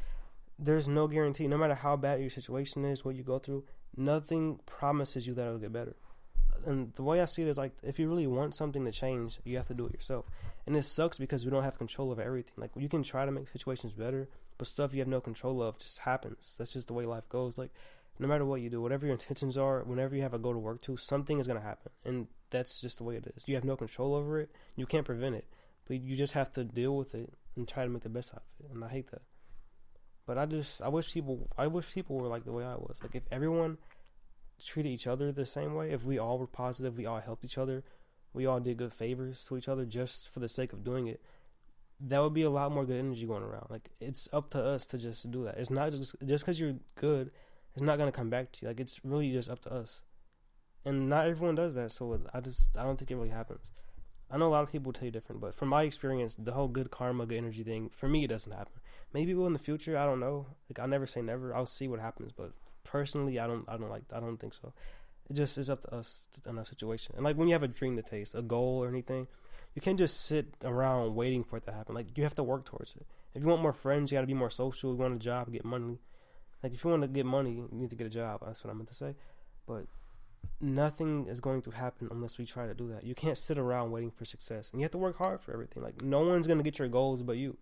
there's 0.58 0.88
no 0.88 1.06
guarantee. 1.06 1.48
No 1.48 1.58
matter 1.58 1.74
how 1.74 1.96
bad 1.96 2.20
your 2.20 2.30
situation 2.30 2.86
is, 2.86 3.04
what 3.04 3.14
you 3.14 3.22
go 3.22 3.38
through, 3.38 3.64
nothing 3.94 4.58
promises 4.64 5.26
you 5.26 5.34
that 5.34 5.46
it'll 5.46 5.58
get 5.58 5.72
better 5.72 5.94
and 6.66 6.92
the 6.94 7.02
way 7.02 7.20
I 7.20 7.24
see 7.24 7.42
it 7.42 7.48
is 7.48 7.58
like 7.58 7.72
if 7.82 7.98
you 7.98 8.08
really 8.08 8.26
want 8.26 8.54
something 8.54 8.84
to 8.84 8.92
change, 8.92 9.38
you 9.44 9.56
have 9.56 9.68
to 9.68 9.74
do 9.74 9.86
it 9.86 9.92
yourself. 9.92 10.26
And 10.66 10.74
this 10.74 10.88
sucks 10.88 11.18
because 11.18 11.44
we 11.44 11.50
don't 11.50 11.62
have 11.62 11.78
control 11.78 12.10
of 12.12 12.18
everything. 12.18 12.54
Like 12.56 12.70
you 12.76 12.88
can 12.88 13.02
try 13.02 13.24
to 13.24 13.30
make 13.30 13.48
situations 13.48 13.92
better, 13.92 14.28
but 14.58 14.66
stuff 14.66 14.92
you 14.92 15.00
have 15.00 15.08
no 15.08 15.20
control 15.20 15.62
of 15.62 15.78
just 15.78 16.00
happens. 16.00 16.54
That's 16.58 16.72
just 16.72 16.88
the 16.88 16.94
way 16.94 17.04
life 17.06 17.28
goes. 17.28 17.58
Like 17.58 17.70
no 18.18 18.28
matter 18.28 18.44
what 18.44 18.60
you 18.60 18.70
do, 18.70 18.80
whatever 18.80 19.06
your 19.06 19.14
intentions 19.14 19.56
are, 19.56 19.82
whenever 19.82 20.14
you 20.14 20.22
have 20.22 20.34
a 20.34 20.38
go 20.38 20.52
to 20.52 20.58
work 20.58 20.82
to, 20.82 20.96
something 20.96 21.38
is 21.38 21.46
gonna 21.46 21.60
happen, 21.60 21.92
and 22.04 22.28
that's 22.50 22.80
just 22.80 22.98
the 22.98 23.04
way 23.04 23.16
it 23.16 23.26
is. 23.36 23.44
You 23.46 23.56
have 23.56 23.64
no 23.64 23.76
control 23.76 24.14
over 24.14 24.38
it. 24.40 24.50
You 24.76 24.86
can't 24.86 25.04
prevent 25.04 25.34
it, 25.34 25.46
but 25.88 26.00
you 26.00 26.16
just 26.16 26.34
have 26.34 26.50
to 26.54 26.64
deal 26.64 26.96
with 26.96 27.14
it 27.14 27.34
and 27.56 27.66
try 27.66 27.84
to 27.84 27.90
make 27.90 28.02
the 28.02 28.08
best 28.08 28.32
out 28.32 28.42
of 28.60 28.64
it. 28.64 28.72
And 28.72 28.84
I 28.84 28.88
hate 28.88 29.10
that. 29.10 29.22
But 30.26 30.38
I 30.38 30.46
just 30.46 30.80
I 30.80 30.88
wish 30.88 31.12
people 31.12 31.48
I 31.58 31.66
wish 31.66 31.92
people 31.92 32.16
were 32.16 32.28
like 32.28 32.44
the 32.44 32.52
way 32.52 32.64
I 32.64 32.76
was. 32.76 33.00
Like 33.02 33.14
if 33.14 33.24
everyone 33.30 33.78
treated 34.64 34.90
each 34.90 35.06
other 35.06 35.32
the 35.32 35.44
same 35.44 35.74
way, 35.74 35.90
if 35.90 36.04
we 36.04 36.18
all 36.18 36.38
were 36.38 36.46
positive, 36.46 36.96
we 36.96 37.06
all 37.06 37.20
helped 37.20 37.44
each 37.44 37.58
other, 37.58 37.84
we 38.32 38.46
all 38.46 38.60
did 38.60 38.78
good 38.78 38.92
favors 38.92 39.44
to 39.48 39.56
each 39.56 39.68
other 39.68 39.84
just 39.84 40.28
for 40.28 40.40
the 40.40 40.48
sake 40.48 40.72
of 40.72 40.84
doing 40.84 41.08
it, 41.08 41.20
that 42.00 42.22
would 42.22 42.34
be 42.34 42.42
a 42.42 42.50
lot 42.50 42.72
more 42.72 42.84
good 42.84 42.98
energy 42.98 43.26
going 43.26 43.42
around. 43.42 43.66
Like 43.68 43.90
it's 44.00 44.28
up 44.32 44.50
to 44.50 44.64
us 44.64 44.86
to 44.86 44.98
just 44.98 45.30
do 45.30 45.44
that. 45.44 45.58
It's 45.58 45.70
not 45.70 45.90
just 45.90 46.16
just 46.24 46.44
because 46.44 46.58
you're 46.58 46.76
good, 46.94 47.30
it's 47.74 47.82
not 47.82 47.98
gonna 47.98 48.12
come 48.12 48.30
back 48.30 48.52
to 48.52 48.62
you. 48.62 48.68
Like 48.68 48.80
it's 48.80 49.04
really 49.04 49.32
just 49.32 49.50
up 49.50 49.60
to 49.62 49.72
us, 49.72 50.02
and 50.84 51.08
not 51.08 51.26
everyone 51.26 51.54
does 51.54 51.74
that. 51.74 51.92
So 51.92 52.20
I 52.32 52.40
just 52.40 52.76
I 52.78 52.82
don't 52.82 52.98
think 52.98 53.10
it 53.10 53.16
really 53.16 53.30
happens. 53.30 53.72
I 54.30 54.36
know 54.36 54.48
a 54.48 54.48
lot 54.48 54.62
of 54.62 54.72
people 54.72 54.92
tell 54.92 55.04
you 55.04 55.10
different, 55.10 55.40
but 55.40 55.54
from 55.54 55.68
my 55.68 55.82
experience, 55.82 56.34
the 56.38 56.52
whole 56.52 56.68
good 56.68 56.90
karma, 56.90 57.26
good 57.26 57.38
energy 57.38 57.62
thing, 57.62 57.90
for 57.90 58.08
me, 58.08 58.24
it 58.24 58.28
doesn't 58.28 58.52
happen. 58.52 58.80
Maybe 59.12 59.34
will 59.34 59.46
in 59.46 59.52
the 59.52 59.58
future. 59.58 59.96
I 59.96 60.06
don't 60.06 60.18
know. 60.20 60.46
Like 60.68 60.78
I'll 60.78 60.88
never 60.88 61.06
say 61.06 61.22
never. 61.22 61.54
I'll 61.54 61.66
see 61.66 61.88
what 61.88 62.00
happens, 62.00 62.32
but 62.32 62.52
personally, 62.84 63.38
I 63.38 63.46
don't 63.46 63.64
I 63.68 63.76
don't 63.76 63.90
like 63.90 64.04
I 64.12 64.20
don't 64.20 64.38
think 64.38 64.54
so. 64.54 64.72
It 65.28 65.34
just 65.34 65.56
is 65.56 65.70
up 65.70 65.80
to 65.82 65.94
us 65.94 66.26
in 66.46 66.58
a 66.58 66.64
situation. 66.64 67.14
And 67.16 67.24
like 67.24 67.36
when 67.36 67.48
you 67.48 67.54
have 67.54 67.62
a 67.62 67.68
dream 67.68 67.96
to 67.96 68.02
taste, 68.02 68.34
a 68.34 68.42
goal 68.42 68.84
or 68.84 68.88
anything, 68.88 69.26
you 69.74 69.80
can't 69.80 69.98
just 69.98 70.24
sit 70.24 70.54
around 70.64 71.14
waiting 71.14 71.42
for 71.44 71.56
it 71.56 71.64
to 71.64 71.72
happen. 71.72 71.94
Like 71.94 72.16
you 72.16 72.24
have 72.24 72.34
to 72.34 72.42
work 72.42 72.64
towards 72.64 72.94
it. 72.96 73.06
If 73.34 73.42
you 73.42 73.48
want 73.48 73.62
more 73.62 73.72
friends, 73.72 74.10
you 74.10 74.16
got 74.16 74.20
to 74.20 74.26
be 74.26 74.34
more 74.34 74.50
social. 74.50 74.92
You 74.92 74.96
want 74.96 75.14
a 75.14 75.18
job, 75.18 75.50
get 75.52 75.64
money. 75.64 75.98
Like 76.64 76.72
if 76.72 76.82
you 76.82 76.88
want 76.88 77.02
to 77.02 77.08
get 77.08 77.26
money, 77.26 77.50
you 77.50 77.68
need 77.70 77.90
to 77.90 77.96
get 77.96 78.06
a 78.06 78.10
job. 78.10 78.40
That's 78.42 78.64
what 78.64 78.70
I 78.70 78.74
meant 78.74 78.88
to 78.88 78.94
say. 78.94 79.16
But 79.68 79.84
nothing 80.62 81.26
is 81.28 81.38
going 81.42 81.60
to 81.60 81.70
happen 81.70 82.08
unless 82.10 82.38
we 82.38 82.46
try 82.46 82.66
to 82.66 82.72
do 82.72 82.88
that. 82.88 83.04
You 83.04 83.14
can't 83.14 83.36
sit 83.36 83.58
around 83.58 83.90
waiting 83.90 84.10
for 84.10 84.24
success, 84.24 84.70
and 84.70 84.80
you 84.80 84.84
have 84.86 84.92
to 84.92 84.98
work 84.98 85.18
hard 85.18 85.42
for 85.42 85.52
everything. 85.52 85.82
Like 85.82 86.00
no 86.00 86.20
one's 86.20 86.46
gonna 86.46 86.62
get 86.62 86.78
your 86.78 86.88
goals 86.88 87.22
but 87.22 87.36
you. 87.36 87.58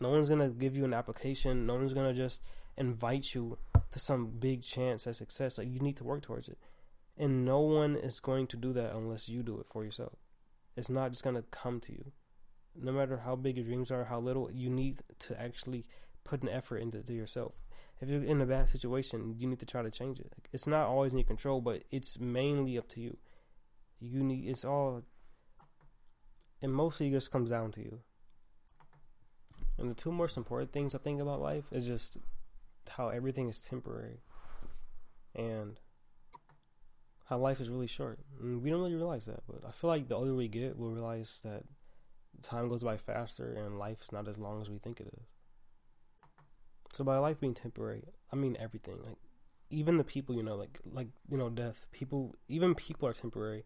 No 0.00 0.08
one's 0.08 0.30
gonna 0.30 0.48
give 0.48 0.74
you 0.76 0.86
an 0.86 0.94
application. 0.94 1.66
No 1.66 1.74
one's 1.74 1.92
gonna 1.92 2.14
just 2.14 2.40
invite 2.78 3.34
you 3.34 3.58
to 3.90 3.98
some 3.98 4.28
big 4.28 4.62
chance 4.62 5.06
at 5.06 5.16
success. 5.16 5.58
Like 5.58 5.68
you 5.68 5.80
need 5.80 5.98
to 5.98 6.04
work 6.04 6.22
towards 6.22 6.48
it. 6.48 6.56
And 7.18 7.44
no 7.44 7.60
one 7.60 7.96
is 7.96 8.18
going 8.18 8.46
to 8.46 8.56
do 8.56 8.72
that 8.72 8.94
unless 8.94 9.28
you 9.28 9.42
do 9.42 9.60
it 9.60 9.66
for 9.70 9.84
yourself. 9.84 10.14
It's 10.74 10.88
not 10.88 11.10
just 11.10 11.22
gonna 11.22 11.42
come 11.50 11.80
to 11.80 11.92
you. 11.92 12.12
No 12.74 12.92
matter 12.92 13.18
how 13.26 13.36
big 13.36 13.58
your 13.58 13.66
dreams 13.66 13.90
are, 13.90 14.04
how 14.04 14.20
little, 14.20 14.50
you 14.50 14.70
need 14.70 15.02
to 15.18 15.38
actually 15.38 15.84
put 16.28 16.42
an 16.42 16.48
effort 16.48 16.78
into 16.78 17.12
yourself. 17.12 17.54
If 18.00 18.08
you're 18.08 18.22
in 18.22 18.40
a 18.40 18.46
bad 18.46 18.68
situation, 18.68 19.34
you 19.38 19.48
need 19.48 19.58
to 19.60 19.66
try 19.66 19.82
to 19.82 19.90
change 19.90 20.20
it. 20.20 20.32
It's 20.52 20.66
not 20.66 20.86
always 20.86 21.12
in 21.12 21.18
your 21.18 21.26
control, 21.26 21.60
but 21.60 21.84
it's 21.90 22.18
mainly 22.18 22.78
up 22.78 22.88
to 22.90 23.00
you. 23.00 23.16
You 23.98 24.22
need 24.22 24.48
it's 24.48 24.64
all 24.64 25.02
it 26.60 26.68
mostly 26.68 27.10
just 27.10 27.30
comes 27.30 27.50
down 27.50 27.72
to 27.72 27.80
you. 27.80 28.00
And 29.78 29.90
the 29.90 29.94
two 29.94 30.12
most 30.12 30.36
important 30.36 30.72
things 30.72 30.94
I 30.94 30.98
think 30.98 31.20
about 31.20 31.40
life 31.40 31.66
is 31.72 31.86
just 31.86 32.18
how 32.88 33.08
everything 33.08 33.48
is 33.48 33.60
temporary 33.60 34.20
and 35.34 35.78
how 37.26 37.38
life 37.38 37.60
is 37.60 37.68
really 37.68 37.86
short. 37.86 38.18
And 38.40 38.62
we 38.62 38.70
don't 38.70 38.80
really 38.80 38.94
realize 38.94 39.26
that, 39.26 39.42
but 39.46 39.62
I 39.66 39.70
feel 39.70 39.88
like 39.88 40.08
the 40.08 40.16
older 40.16 40.34
we 40.34 40.48
get, 40.48 40.76
we'll 40.76 40.90
realize 40.90 41.40
that 41.44 41.62
time 42.42 42.68
goes 42.68 42.82
by 42.82 42.96
faster 42.96 43.52
and 43.52 43.78
life's 43.78 44.12
not 44.12 44.28
as 44.28 44.38
long 44.38 44.60
as 44.60 44.68
we 44.68 44.78
think 44.78 45.00
it 45.00 45.12
is. 45.16 45.37
So 46.92 47.04
by 47.04 47.18
life 47.18 47.40
being 47.40 47.54
temporary, 47.54 48.04
I 48.32 48.36
mean 48.36 48.56
everything. 48.58 48.98
Like 49.04 49.18
even 49.70 49.98
the 49.98 50.04
people 50.04 50.34
you 50.34 50.42
know, 50.42 50.56
like 50.56 50.80
like 50.90 51.08
you 51.30 51.36
know, 51.36 51.50
death. 51.50 51.86
People, 51.92 52.36
even 52.48 52.74
people 52.74 53.08
are 53.08 53.12
temporary, 53.12 53.64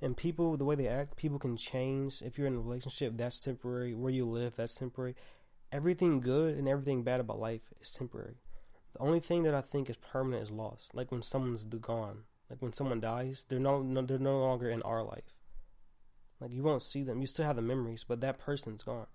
and 0.00 0.16
people, 0.16 0.56
the 0.56 0.64
way 0.64 0.74
they 0.74 0.88
act, 0.88 1.16
people 1.16 1.38
can 1.38 1.56
change. 1.56 2.22
If 2.22 2.36
you're 2.36 2.46
in 2.46 2.56
a 2.56 2.60
relationship, 2.60 3.16
that's 3.16 3.40
temporary. 3.40 3.94
Where 3.94 4.12
you 4.12 4.26
live, 4.26 4.54
that's 4.56 4.74
temporary. 4.74 5.14
Everything 5.72 6.20
good 6.20 6.56
and 6.56 6.68
everything 6.68 7.02
bad 7.02 7.20
about 7.20 7.40
life 7.40 7.72
is 7.80 7.90
temporary. 7.90 8.36
The 8.92 9.00
only 9.00 9.20
thing 9.20 9.42
that 9.42 9.54
I 9.54 9.60
think 9.60 9.90
is 9.90 9.96
permanent 9.96 10.42
is 10.42 10.50
loss. 10.50 10.88
Like 10.94 11.10
when 11.10 11.22
someone's 11.22 11.64
gone, 11.64 12.24
like 12.48 12.62
when 12.62 12.72
someone 12.72 13.00
dies, 13.00 13.44
they're 13.48 13.58
no, 13.58 13.82
no 13.82 14.02
they're 14.02 14.18
no 14.18 14.38
longer 14.38 14.70
in 14.70 14.82
our 14.82 15.02
life. 15.02 15.34
Like 16.40 16.52
you 16.52 16.62
won't 16.62 16.82
see 16.82 17.02
them. 17.02 17.20
You 17.20 17.26
still 17.26 17.46
have 17.46 17.56
the 17.56 17.62
memories, 17.62 18.04
but 18.06 18.20
that 18.20 18.38
person's 18.38 18.82
gone. 18.82 19.06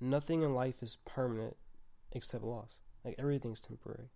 Nothing 0.00 0.42
in 0.42 0.54
life 0.54 0.82
is 0.82 0.96
permanent 1.04 1.56
except 2.12 2.42
loss. 2.42 2.80
Like 3.08 3.18
everything's 3.18 3.60
temporary, 3.60 4.10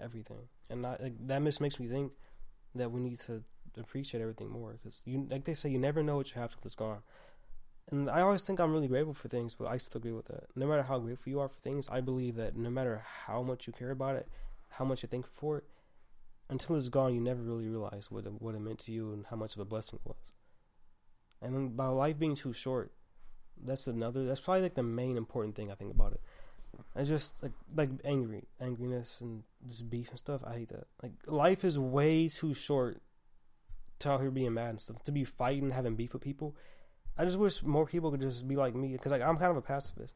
everything, 0.00 0.48
and 0.70 0.82
not, 0.82 1.02
like, 1.02 1.12
that 1.26 1.44
just 1.44 1.60
makes 1.60 1.78
me 1.78 1.86
think 1.88 2.12
that 2.74 2.90
we 2.90 3.00
need 3.00 3.18
to 3.20 3.42
appreciate 3.76 4.20
everything 4.20 4.48
more 4.48 4.72
because 4.72 5.02
you, 5.04 5.26
like 5.30 5.44
they 5.44 5.54
say, 5.54 5.68
you 5.68 5.78
never 5.78 6.02
know 6.02 6.16
what 6.16 6.34
you 6.34 6.40
have 6.40 6.52
till 6.52 6.60
it's 6.64 6.74
gone. 6.74 7.02
And 7.90 8.08
I 8.08 8.20
always 8.22 8.42
think 8.42 8.60
I'm 8.60 8.72
really 8.72 8.88
grateful 8.88 9.14
for 9.14 9.28
things, 9.28 9.54
but 9.54 9.66
I 9.66 9.76
still 9.76 9.98
agree 9.98 10.12
with 10.12 10.26
that. 10.26 10.44
No 10.56 10.66
matter 10.66 10.84
how 10.84 10.98
grateful 10.98 11.30
you 11.30 11.40
are 11.40 11.48
for 11.48 11.60
things, 11.60 11.88
I 11.90 12.00
believe 12.00 12.36
that 12.36 12.56
no 12.56 12.70
matter 12.70 13.02
how 13.26 13.42
much 13.42 13.66
you 13.66 13.72
care 13.72 13.90
about 13.90 14.16
it, 14.16 14.28
how 14.70 14.84
much 14.84 15.02
you 15.02 15.08
think 15.08 15.26
for 15.26 15.58
it, 15.58 15.64
until 16.48 16.76
it's 16.76 16.88
gone, 16.88 17.14
you 17.14 17.20
never 17.20 17.42
really 17.42 17.68
realize 17.68 18.10
what 18.10 18.24
it, 18.26 18.40
what 18.40 18.54
it 18.54 18.60
meant 18.60 18.78
to 18.80 18.92
you 18.92 19.12
and 19.12 19.26
how 19.26 19.36
much 19.36 19.54
of 19.54 19.60
a 19.60 19.64
blessing 19.64 19.98
it 20.02 20.08
was. 20.08 20.32
And 21.42 21.76
by 21.76 21.88
life 21.88 22.18
being 22.18 22.36
too 22.36 22.52
short, 22.52 22.92
that's 23.62 23.86
another. 23.86 24.24
That's 24.24 24.40
probably 24.40 24.62
like 24.62 24.74
the 24.74 24.82
main 24.82 25.16
important 25.16 25.56
thing 25.56 25.70
I 25.70 25.74
think 25.74 25.92
about 25.92 26.12
it. 26.12 26.20
I 26.94 27.02
just 27.02 27.42
like 27.42 27.52
like 27.74 27.90
angry, 28.04 28.44
angriness 28.60 29.20
and 29.20 29.42
this 29.64 29.82
beef 29.82 30.10
and 30.10 30.18
stuff. 30.18 30.42
I 30.46 30.54
hate 30.54 30.68
that. 30.70 30.86
Like 31.02 31.12
life 31.26 31.64
is 31.64 31.78
way 31.78 32.28
too 32.28 32.54
short 32.54 33.00
to 34.00 34.10
out 34.10 34.20
here 34.20 34.30
being 34.30 34.54
mad 34.54 34.70
and 34.70 34.80
stuff. 34.80 35.02
To 35.04 35.12
be 35.12 35.24
fighting, 35.24 35.70
having 35.70 35.96
beef 35.96 36.12
with 36.12 36.22
people. 36.22 36.56
I 37.16 37.24
just 37.24 37.38
wish 37.38 37.62
more 37.62 37.86
people 37.86 38.10
could 38.10 38.20
just 38.20 38.48
be 38.48 38.56
like 38.56 38.74
me 38.74 38.92
because 38.92 39.12
like 39.12 39.22
I'm 39.22 39.36
kind 39.36 39.50
of 39.50 39.56
a 39.56 39.62
pacifist. 39.62 40.14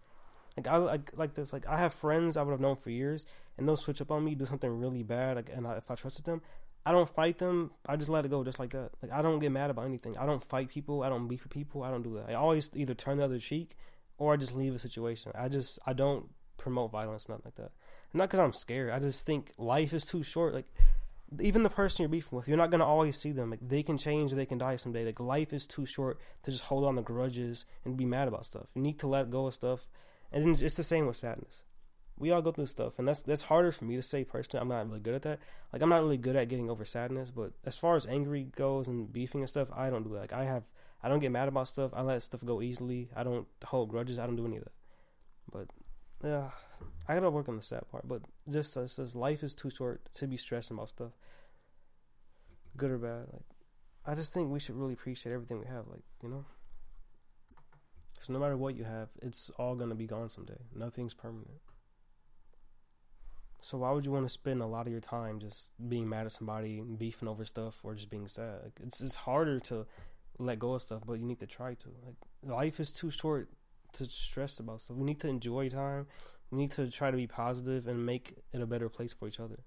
Like 0.56 0.68
I 0.68 0.76
like 0.76 1.10
like 1.16 1.34
this. 1.34 1.52
Like 1.52 1.66
I 1.66 1.76
have 1.78 1.92
friends 1.92 2.36
I 2.36 2.42
would 2.42 2.52
have 2.52 2.60
known 2.60 2.76
for 2.76 2.90
years, 2.90 3.26
and 3.58 3.66
they'll 3.66 3.76
switch 3.76 4.00
up 4.00 4.10
on 4.10 4.24
me, 4.24 4.34
do 4.34 4.46
something 4.46 4.70
really 4.70 5.02
bad, 5.02 5.36
like, 5.36 5.50
and 5.52 5.66
I, 5.66 5.76
if 5.76 5.90
I 5.90 5.96
trusted 5.96 6.24
them, 6.24 6.42
I 6.86 6.92
don't 6.92 7.08
fight 7.08 7.38
them. 7.38 7.72
I 7.86 7.96
just 7.96 8.08
let 8.08 8.24
it 8.24 8.30
go, 8.30 8.44
just 8.44 8.58
like 8.58 8.70
that. 8.70 8.90
Like 9.02 9.10
I 9.10 9.20
don't 9.22 9.40
get 9.40 9.50
mad 9.50 9.70
about 9.70 9.86
anything. 9.86 10.16
I 10.16 10.26
don't 10.26 10.42
fight 10.42 10.68
people. 10.68 11.02
I 11.02 11.08
don't 11.08 11.26
beef 11.26 11.42
with 11.42 11.52
people. 11.52 11.82
I 11.82 11.90
don't 11.90 12.02
do 12.02 12.14
that. 12.14 12.30
I 12.30 12.34
always 12.34 12.70
either 12.74 12.94
turn 12.94 13.18
the 13.18 13.24
other 13.24 13.38
cheek, 13.38 13.76
or 14.16 14.32
I 14.32 14.36
just 14.36 14.54
leave 14.54 14.74
a 14.74 14.78
situation. 14.78 15.32
I 15.34 15.48
just 15.48 15.78
I 15.86 15.92
don't 15.92 16.30
promote 16.56 16.92
violence, 16.92 17.28
nothing 17.28 17.44
like 17.44 17.56
that. 17.56 17.72
Not 18.12 18.28
because 18.28 18.40
I'm 18.40 18.52
scared. 18.52 18.90
I 18.90 18.98
just 18.98 19.26
think 19.26 19.52
life 19.58 19.92
is 19.92 20.04
too 20.04 20.22
short. 20.22 20.54
Like 20.54 20.66
even 21.40 21.62
the 21.62 21.70
person 21.70 22.02
you're 22.02 22.08
beefing 22.08 22.36
with, 22.36 22.48
you're 22.48 22.56
not 22.56 22.70
gonna 22.70 22.86
always 22.86 23.20
see 23.20 23.32
them. 23.32 23.50
Like 23.50 23.66
they 23.66 23.82
can 23.82 23.98
change, 23.98 24.32
or 24.32 24.36
they 24.36 24.46
can 24.46 24.58
die 24.58 24.76
someday. 24.76 25.04
Like 25.04 25.20
life 25.20 25.52
is 25.52 25.66
too 25.66 25.86
short 25.86 26.20
to 26.44 26.50
just 26.50 26.64
hold 26.64 26.84
on 26.84 26.96
to 26.96 27.02
grudges 27.02 27.66
and 27.84 27.96
be 27.96 28.04
mad 28.04 28.28
about 28.28 28.46
stuff. 28.46 28.66
You 28.74 28.82
need 28.82 28.98
to 29.00 29.06
let 29.06 29.30
go 29.30 29.46
of 29.46 29.54
stuff 29.54 29.86
and 30.34 30.60
it's 30.60 30.74
the 30.74 30.82
same 30.82 31.06
with 31.06 31.16
sadness. 31.16 31.62
We 32.18 32.30
all 32.30 32.42
go 32.42 32.50
through 32.52 32.66
stuff, 32.66 32.98
and 32.98 33.08
that's 33.08 33.22
that's 33.22 33.42
harder 33.42 33.72
for 33.72 33.84
me 33.84 33.96
to 33.96 34.02
say 34.02 34.24
personally. 34.24 34.62
I'm 34.62 34.68
not 34.68 34.86
really 34.86 35.00
good 35.00 35.14
at 35.14 35.22
that. 35.22 35.38
Like 35.72 35.80
I'm 35.80 35.88
not 35.88 36.02
really 36.02 36.16
good 36.16 36.36
at 36.36 36.48
getting 36.48 36.70
over 36.70 36.84
sadness, 36.84 37.30
but 37.30 37.52
as 37.64 37.76
far 37.76 37.96
as 37.96 38.06
angry 38.06 38.44
goes 38.56 38.88
and 38.88 39.12
beefing 39.12 39.40
and 39.40 39.48
stuff, 39.48 39.68
I 39.72 39.90
don't 39.90 40.02
do 40.02 40.10
that. 40.10 40.20
Like 40.20 40.32
I 40.32 40.44
have, 40.44 40.64
I 41.02 41.08
don't 41.08 41.20
get 41.20 41.30
mad 41.32 41.48
about 41.48 41.68
stuff. 41.68 41.92
I 41.94 42.02
let 42.02 42.22
stuff 42.22 42.44
go 42.44 42.60
easily. 42.60 43.10
I 43.16 43.22
don't 43.22 43.46
hold 43.64 43.90
grudges. 43.90 44.18
I 44.18 44.26
don't 44.26 44.36
do 44.36 44.46
any 44.46 44.56
of 44.56 44.64
that. 44.64 44.72
But 45.50 45.68
yeah, 46.24 46.50
I 47.08 47.14
gotta 47.14 47.30
work 47.30 47.48
on 47.48 47.56
the 47.56 47.62
sad 47.62 47.82
part. 47.90 48.08
But 48.08 48.22
just 48.48 48.76
as, 48.76 48.98
as 48.98 49.14
life 49.14 49.42
is 49.42 49.54
too 49.54 49.70
short 49.70 50.08
to 50.14 50.26
be 50.26 50.36
stressing 50.36 50.76
about 50.76 50.88
stuff, 50.88 51.12
good 52.76 52.90
or 52.90 52.98
bad. 52.98 53.26
Like 53.32 53.44
I 54.06 54.14
just 54.14 54.32
think 54.32 54.50
we 54.50 54.60
should 54.60 54.76
really 54.76 54.94
appreciate 54.94 55.32
everything 55.32 55.60
we 55.60 55.66
have. 55.66 55.86
Like 55.88 56.02
you 56.22 56.28
know. 56.28 56.44
Because 58.14 58.30
no 58.30 58.38
matter 58.38 58.56
what 58.56 58.76
you 58.76 58.84
have, 58.84 59.08
it's 59.22 59.50
all 59.58 59.76
to 59.76 59.94
be 59.94 60.06
gone 60.06 60.30
someday. 60.30 60.58
Nothing's 60.74 61.14
permanent. 61.14 61.60
So 63.60 63.78
why 63.78 63.90
would 63.92 64.04
you 64.04 64.12
want 64.12 64.26
to 64.26 64.32
spend 64.32 64.60
a 64.60 64.66
lot 64.66 64.86
of 64.86 64.92
your 64.92 65.00
time 65.00 65.40
just 65.40 65.72
being 65.88 66.08
mad 66.08 66.26
at 66.26 66.32
somebody, 66.32 66.80
beefing 66.80 67.28
over 67.28 67.44
stuff, 67.44 67.80
or 67.82 67.94
just 67.94 68.10
being 68.10 68.28
sad? 68.28 68.60
Like 68.62 68.80
it's 68.82 69.00
it's 69.00 69.16
harder 69.16 69.60
to 69.60 69.86
let 70.38 70.58
go 70.58 70.74
of 70.74 70.82
stuff, 70.82 71.02
but 71.06 71.14
you 71.14 71.24
need 71.24 71.40
to 71.40 71.46
try 71.46 71.74
to. 71.74 71.88
Like 72.04 72.16
life 72.42 72.80
is 72.80 72.92
too 72.92 73.10
short 73.10 73.48
to 73.94 74.06
stress 74.06 74.58
about 74.58 74.80
stuff. 74.80 74.96
We 74.96 75.04
need 75.04 75.20
to 75.20 75.28
enjoy 75.28 75.68
time. 75.68 76.06
We 76.50 76.58
need 76.58 76.70
to 76.72 76.90
try 76.90 77.10
to 77.10 77.16
be 77.16 77.26
positive 77.26 77.86
and 77.86 78.04
make 78.04 78.38
it 78.52 78.60
a 78.60 78.66
better 78.66 78.88
place 78.88 79.12
for 79.12 79.28
each 79.28 79.40
other. 79.40 79.60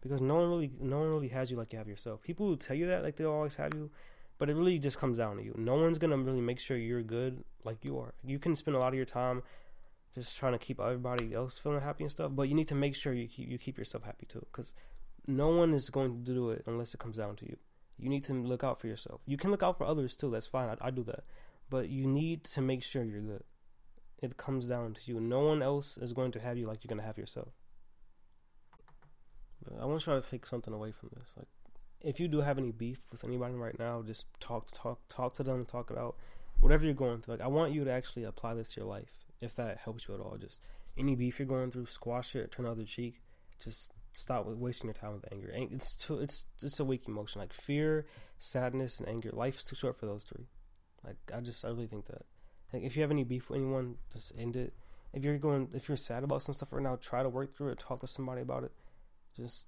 Because 0.00 0.20
no 0.20 0.34
one 0.36 0.48
really 0.48 0.72
no 0.80 1.00
one 1.00 1.08
really 1.10 1.28
has 1.28 1.50
you 1.50 1.56
like 1.56 1.72
you 1.72 1.78
have 1.78 1.88
yourself. 1.88 2.22
People 2.22 2.48
will 2.48 2.56
tell 2.56 2.76
you 2.76 2.86
that 2.86 3.04
like 3.04 3.16
they 3.16 3.24
always 3.24 3.54
have 3.56 3.72
you, 3.74 3.90
but 4.38 4.50
it 4.50 4.56
really 4.56 4.78
just 4.78 4.98
comes 4.98 5.18
down 5.18 5.36
to 5.36 5.42
you. 5.44 5.54
No 5.56 5.76
one's 5.76 5.98
gonna 5.98 6.16
really 6.16 6.40
make 6.40 6.58
sure 6.58 6.76
you're 6.76 7.02
good 7.02 7.44
like 7.64 7.84
you 7.84 7.98
are. 7.98 8.14
You 8.24 8.38
can 8.38 8.56
spend 8.56 8.76
a 8.76 8.80
lot 8.80 8.88
of 8.88 8.94
your 8.94 9.04
time 9.04 9.42
just 10.14 10.36
trying 10.36 10.52
to 10.52 10.58
keep 10.58 10.80
everybody 10.80 11.34
else 11.34 11.58
feeling 11.58 11.80
happy 11.80 12.04
and 12.04 12.10
stuff, 12.10 12.32
but 12.34 12.48
you 12.48 12.54
need 12.54 12.68
to 12.68 12.74
make 12.74 12.94
sure 12.94 13.12
you 13.12 13.28
keep, 13.28 13.48
you 13.48 13.58
keep 13.58 13.78
yourself 13.78 14.04
happy 14.04 14.26
too. 14.26 14.44
Because 14.52 14.74
no 15.26 15.48
one 15.48 15.72
is 15.72 15.88
going 15.90 16.24
to 16.24 16.32
do 16.32 16.50
it 16.50 16.64
unless 16.66 16.94
it 16.94 17.00
comes 17.00 17.16
down 17.16 17.36
to 17.36 17.46
you. 17.46 17.56
You 17.98 18.08
need 18.08 18.24
to 18.24 18.34
look 18.34 18.64
out 18.64 18.80
for 18.80 18.88
yourself. 18.88 19.20
You 19.26 19.36
can 19.36 19.50
look 19.50 19.62
out 19.62 19.78
for 19.78 19.86
others 19.86 20.16
too. 20.16 20.30
That's 20.30 20.46
fine. 20.46 20.68
I, 20.68 20.88
I 20.88 20.90
do 20.90 21.04
that, 21.04 21.24
but 21.70 21.88
you 21.88 22.06
need 22.06 22.44
to 22.44 22.60
make 22.60 22.82
sure 22.82 23.04
you're 23.04 23.20
good. 23.20 23.44
It 24.22 24.36
comes 24.36 24.66
down 24.66 24.94
to 24.94 25.00
you. 25.04 25.20
No 25.20 25.40
one 25.40 25.62
else 25.62 25.98
is 25.98 26.12
going 26.12 26.30
to 26.32 26.40
have 26.40 26.56
you 26.56 26.64
like 26.64 26.84
you're 26.84 26.88
gonna 26.88 27.06
have 27.06 27.18
yourself. 27.18 27.48
I 29.80 29.84
want 29.84 30.06
you 30.06 30.18
to 30.18 30.26
take 30.26 30.46
something 30.46 30.72
away 30.72 30.92
from 30.92 31.10
this. 31.14 31.34
Like, 31.36 31.48
if 32.00 32.18
you 32.18 32.28
do 32.28 32.40
have 32.40 32.58
any 32.58 32.72
beef 32.72 33.00
with 33.10 33.24
anybody 33.24 33.54
right 33.54 33.78
now, 33.78 34.02
just 34.02 34.26
talk, 34.40 34.70
talk, 34.72 35.00
talk 35.08 35.34
to 35.34 35.42
them. 35.42 35.64
Talk 35.64 35.90
about 35.90 36.16
whatever 36.60 36.84
you're 36.84 36.94
going 36.94 37.20
through. 37.20 37.34
Like, 37.34 37.44
I 37.44 37.48
want 37.48 37.72
you 37.72 37.84
to 37.84 37.90
actually 37.90 38.24
apply 38.24 38.54
this 38.54 38.72
to 38.74 38.80
your 38.80 38.88
life, 38.88 39.24
if 39.40 39.54
that 39.56 39.78
helps 39.78 40.08
you 40.08 40.14
at 40.14 40.20
all. 40.20 40.36
Just 40.36 40.60
any 40.96 41.14
beef 41.14 41.38
you're 41.38 41.46
going 41.46 41.70
through, 41.70 41.86
squash 41.86 42.34
it, 42.34 42.50
turn 42.50 42.66
the 42.66 42.72
other 42.72 42.84
cheek. 42.84 43.20
Just 43.62 43.92
stop 44.12 44.46
wasting 44.46 44.88
your 44.88 44.94
time 44.94 45.12
with 45.12 45.24
anger. 45.32 45.50
It's 45.52 45.96
too, 45.96 46.18
it's 46.18 46.44
it's 46.60 46.80
a 46.80 46.84
weak 46.84 47.06
emotion. 47.06 47.40
Like 47.40 47.52
fear, 47.52 48.06
sadness, 48.38 48.98
and 48.98 49.08
anger. 49.08 49.30
Life's 49.32 49.64
too 49.64 49.76
short 49.76 49.96
for 49.96 50.06
those 50.06 50.24
three. 50.24 50.46
Like 51.04 51.16
I 51.32 51.40
just 51.40 51.64
I 51.64 51.68
really 51.68 51.86
think 51.86 52.06
that. 52.06 52.22
Like 52.72 52.82
if 52.82 52.96
you 52.96 53.02
have 53.02 53.10
any 53.10 53.24
beef 53.24 53.50
with 53.50 53.60
anyone, 53.60 53.96
just 54.12 54.32
end 54.38 54.56
it. 54.56 54.72
If 55.12 55.24
you're 55.24 55.38
going, 55.38 55.68
if 55.74 55.88
you're 55.88 55.96
sad 55.96 56.24
about 56.24 56.42
some 56.42 56.54
stuff 56.54 56.72
right 56.72 56.82
now, 56.82 56.96
try 56.96 57.22
to 57.22 57.28
work 57.28 57.54
through 57.54 57.68
it. 57.72 57.78
Talk 57.78 58.00
to 58.00 58.06
somebody 58.06 58.40
about 58.40 58.64
it. 58.64 58.72
Just 59.36 59.66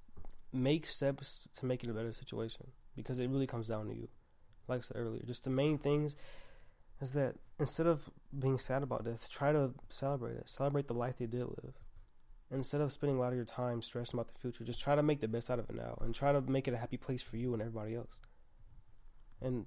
make 0.52 0.86
steps 0.86 1.40
to 1.56 1.66
make 1.66 1.84
it 1.84 1.90
a 1.90 1.92
better 1.92 2.12
situation 2.12 2.68
because 2.96 3.20
it 3.20 3.28
really 3.28 3.46
comes 3.46 3.68
down 3.68 3.88
to 3.88 3.94
you. 3.94 4.08
Like 4.68 4.78
I 4.78 4.82
said 4.82 4.96
earlier, 4.96 5.22
just 5.26 5.44
the 5.44 5.50
main 5.50 5.76
things 5.76 6.16
is 7.00 7.12
that 7.12 7.34
instead 7.58 7.86
of 7.86 8.08
being 8.36 8.58
sad 8.58 8.82
about 8.82 9.04
death, 9.04 9.28
try 9.28 9.52
to 9.52 9.72
celebrate 9.88 10.36
it. 10.36 10.48
Celebrate 10.48 10.88
the 10.88 10.94
life 10.94 11.18
they 11.18 11.26
did 11.26 11.42
live. 11.42 11.74
Instead 12.50 12.80
of 12.80 12.92
spending 12.92 13.16
a 13.16 13.20
lot 13.20 13.30
of 13.30 13.36
your 13.36 13.44
time 13.44 13.82
stressing 13.82 14.18
about 14.18 14.32
the 14.32 14.38
future, 14.38 14.64
just 14.64 14.80
try 14.80 14.94
to 14.94 15.02
make 15.02 15.20
the 15.20 15.28
best 15.28 15.50
out 15.50 15.58
of 15.58 15.68
it 15.68 15.76
now 15.76 15.98
and 16.00 16.14
try 16.14 16.32
to 16.32 16.40
make 16.40 16.68
it 16.68 16.74
a 16.74 16.78
happy 16.78 16.96
place 16.96 17.20
for 17.20 17.36
you 17.36 17.52
and 17.52 17.60
everybody 17.60 17.94
else. 17.94 18.20
And 19.42 19.66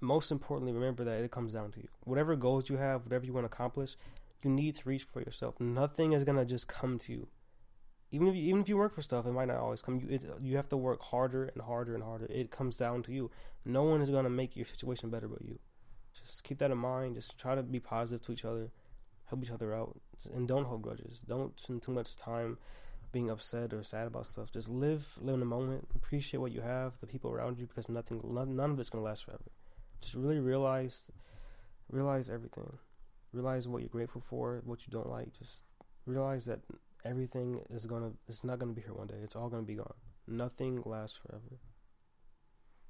most 0.00 0.30
importantly, 0.30 0.72
remember 0.72 1.04
that 1.04 1.22
it 1.22 1.30
comes 1.30 1.52
down 1.52 1.70
to 1.72 1.80
you. 1.80 1.88
Whatever 2.00 2.36
goals 2.36 2.68
you 2.68 2.76
have, 2.76 3.04
whatever 3.04 3.24
you 3.24 3.32
want 3.32 3.44
to 3.44 3.52
accomplish, 3.52 3.96
you 4.42 4.50
need 4.50 4.74
to 4.76 4.88
reach 4.88 5.04
for 5.04 5.20
yourself. 5.20 5.58
Nothing 5.60 6.12
is 6.12 6.24
gonna 6.24 6.44
just 6.44 6.68
come 6.68 6.98
to 7.00 7.12
you. 7.12 7.28
Even 8.10 8.28
if 8.28 8.34
you, 8.34 8.42
even 8.42 8.60
if 8.60 8.68
you 8.68 8.76
work 8.76 8.94
for 8.94 9.02
stuff, 9.02 9.26
it 9.26 9.32
might 9.32 9.48
not 9.48 9.56
always 9.56 9.82
come. 9.82 9.98
You 9.98 10.08
it, 10.08 10.24
you 10.40 10.56
have 10.56 10.68
to 10.68 10.76
work 10.76 11.02
harder 11.02 11.46
and 11.46 11.62
harder 11.62 11.94
and 11.94 12.04
harder. 12.04 12.26
It 12.26 12.50
comes 12.50 12.76
down 12.76 13.02
to 13.04 13.12
you. 13.12 13.30
No 13.64 13.82
one 13.82 14.02
is 14.02 14.10
gonna 14.10 14.30
make 14.30 14.56
your 14.56 14.66
situation 14.66 15.10
better 15.10 15.28
but 15.28 15.42
you. 15.42 15.58
Just 16.14 16.44
keep 16.44 16.58
that 16.58 16.70
in 16.70 16.78
mind. 16.78 17.16
Just 17.16 17.38
try 17.38 17.54
to 17.54 17.62
be 17.62 17.80
positive 17.80 18.24
to 18.26 18.32
each 18.32 18.44
other, 18.44 18.70
help 19.26 19.42
each 19.42 19.50
other 19.50 19.74
out, 19.74 20.00
and 20.32 20.46
don't 20.46 20.66
hold 20.66 20.82
grudges. 20.82 21.24
Don't 21.26 21.58
spend 21.58 21.82
too 21.82 21.92
much 21.92 22.16
time 22.16 22.58
being 23.10 23.30
upset 23.30 23.72
or 23.72 23.82
sad 23.82 24.06
about 24.06 24.26
stuff. 24.26 24.52
Just 24.52 24.68
live, 24.68 25.18
live 25.22 25.34
in 25.34 25.40
the 25.40 25.46
moment. 25.46 25.88
Appreciate 25.94 26.40
what 26.40 26.52
you 26.52 26.60
have, 26.60 26.94
the 27.00 27.06
people 27.06 27.30
around 27.30 27.58
you, 27.58 27.66
because 27.66 27.88
nothing, 27.88 28.20
none, 28.24 28.70
of 28.72 28.80
it's 28.80 28.90
gonna 28.90 29.04
last 29.04 29.24
forever. 29.24 29.44
Just 30.04 30.16
really 30.16 30.38
realize, 30.38 31.04
realize 31.90 32.28
everything. 32.28 32.76
Realize 33.32 33.66
what 33.66 33.80
you're 33.80 33.88
grateful 33.88 34.20
for, 34.20 34.60
what 34.64 34.86
you 34.86 34.92
don't 34.92 35.08
like. 35.08 35.32
Just 35.32 35.62
realize 36.04 36.44
that 36.44 36.60
everything 37.06 37.60
is 37.70 37.86
gonna, 37.86 38.12
it's 38.28 38.44
not 38.44 38.58
gonna 38.58 38.74
be 38.74 38.82
here 38.82 38.92
one 38.92 39.06
day. 39.06 39.16
It's 39.22 39.34
all 39.34 39.48
gonna 39.48 39.62
be 39.62 39.76
gone. 39.76 39.94
Nothing 40.28 40.82
lasts 40.84 41.18
forever. 41.18 41.58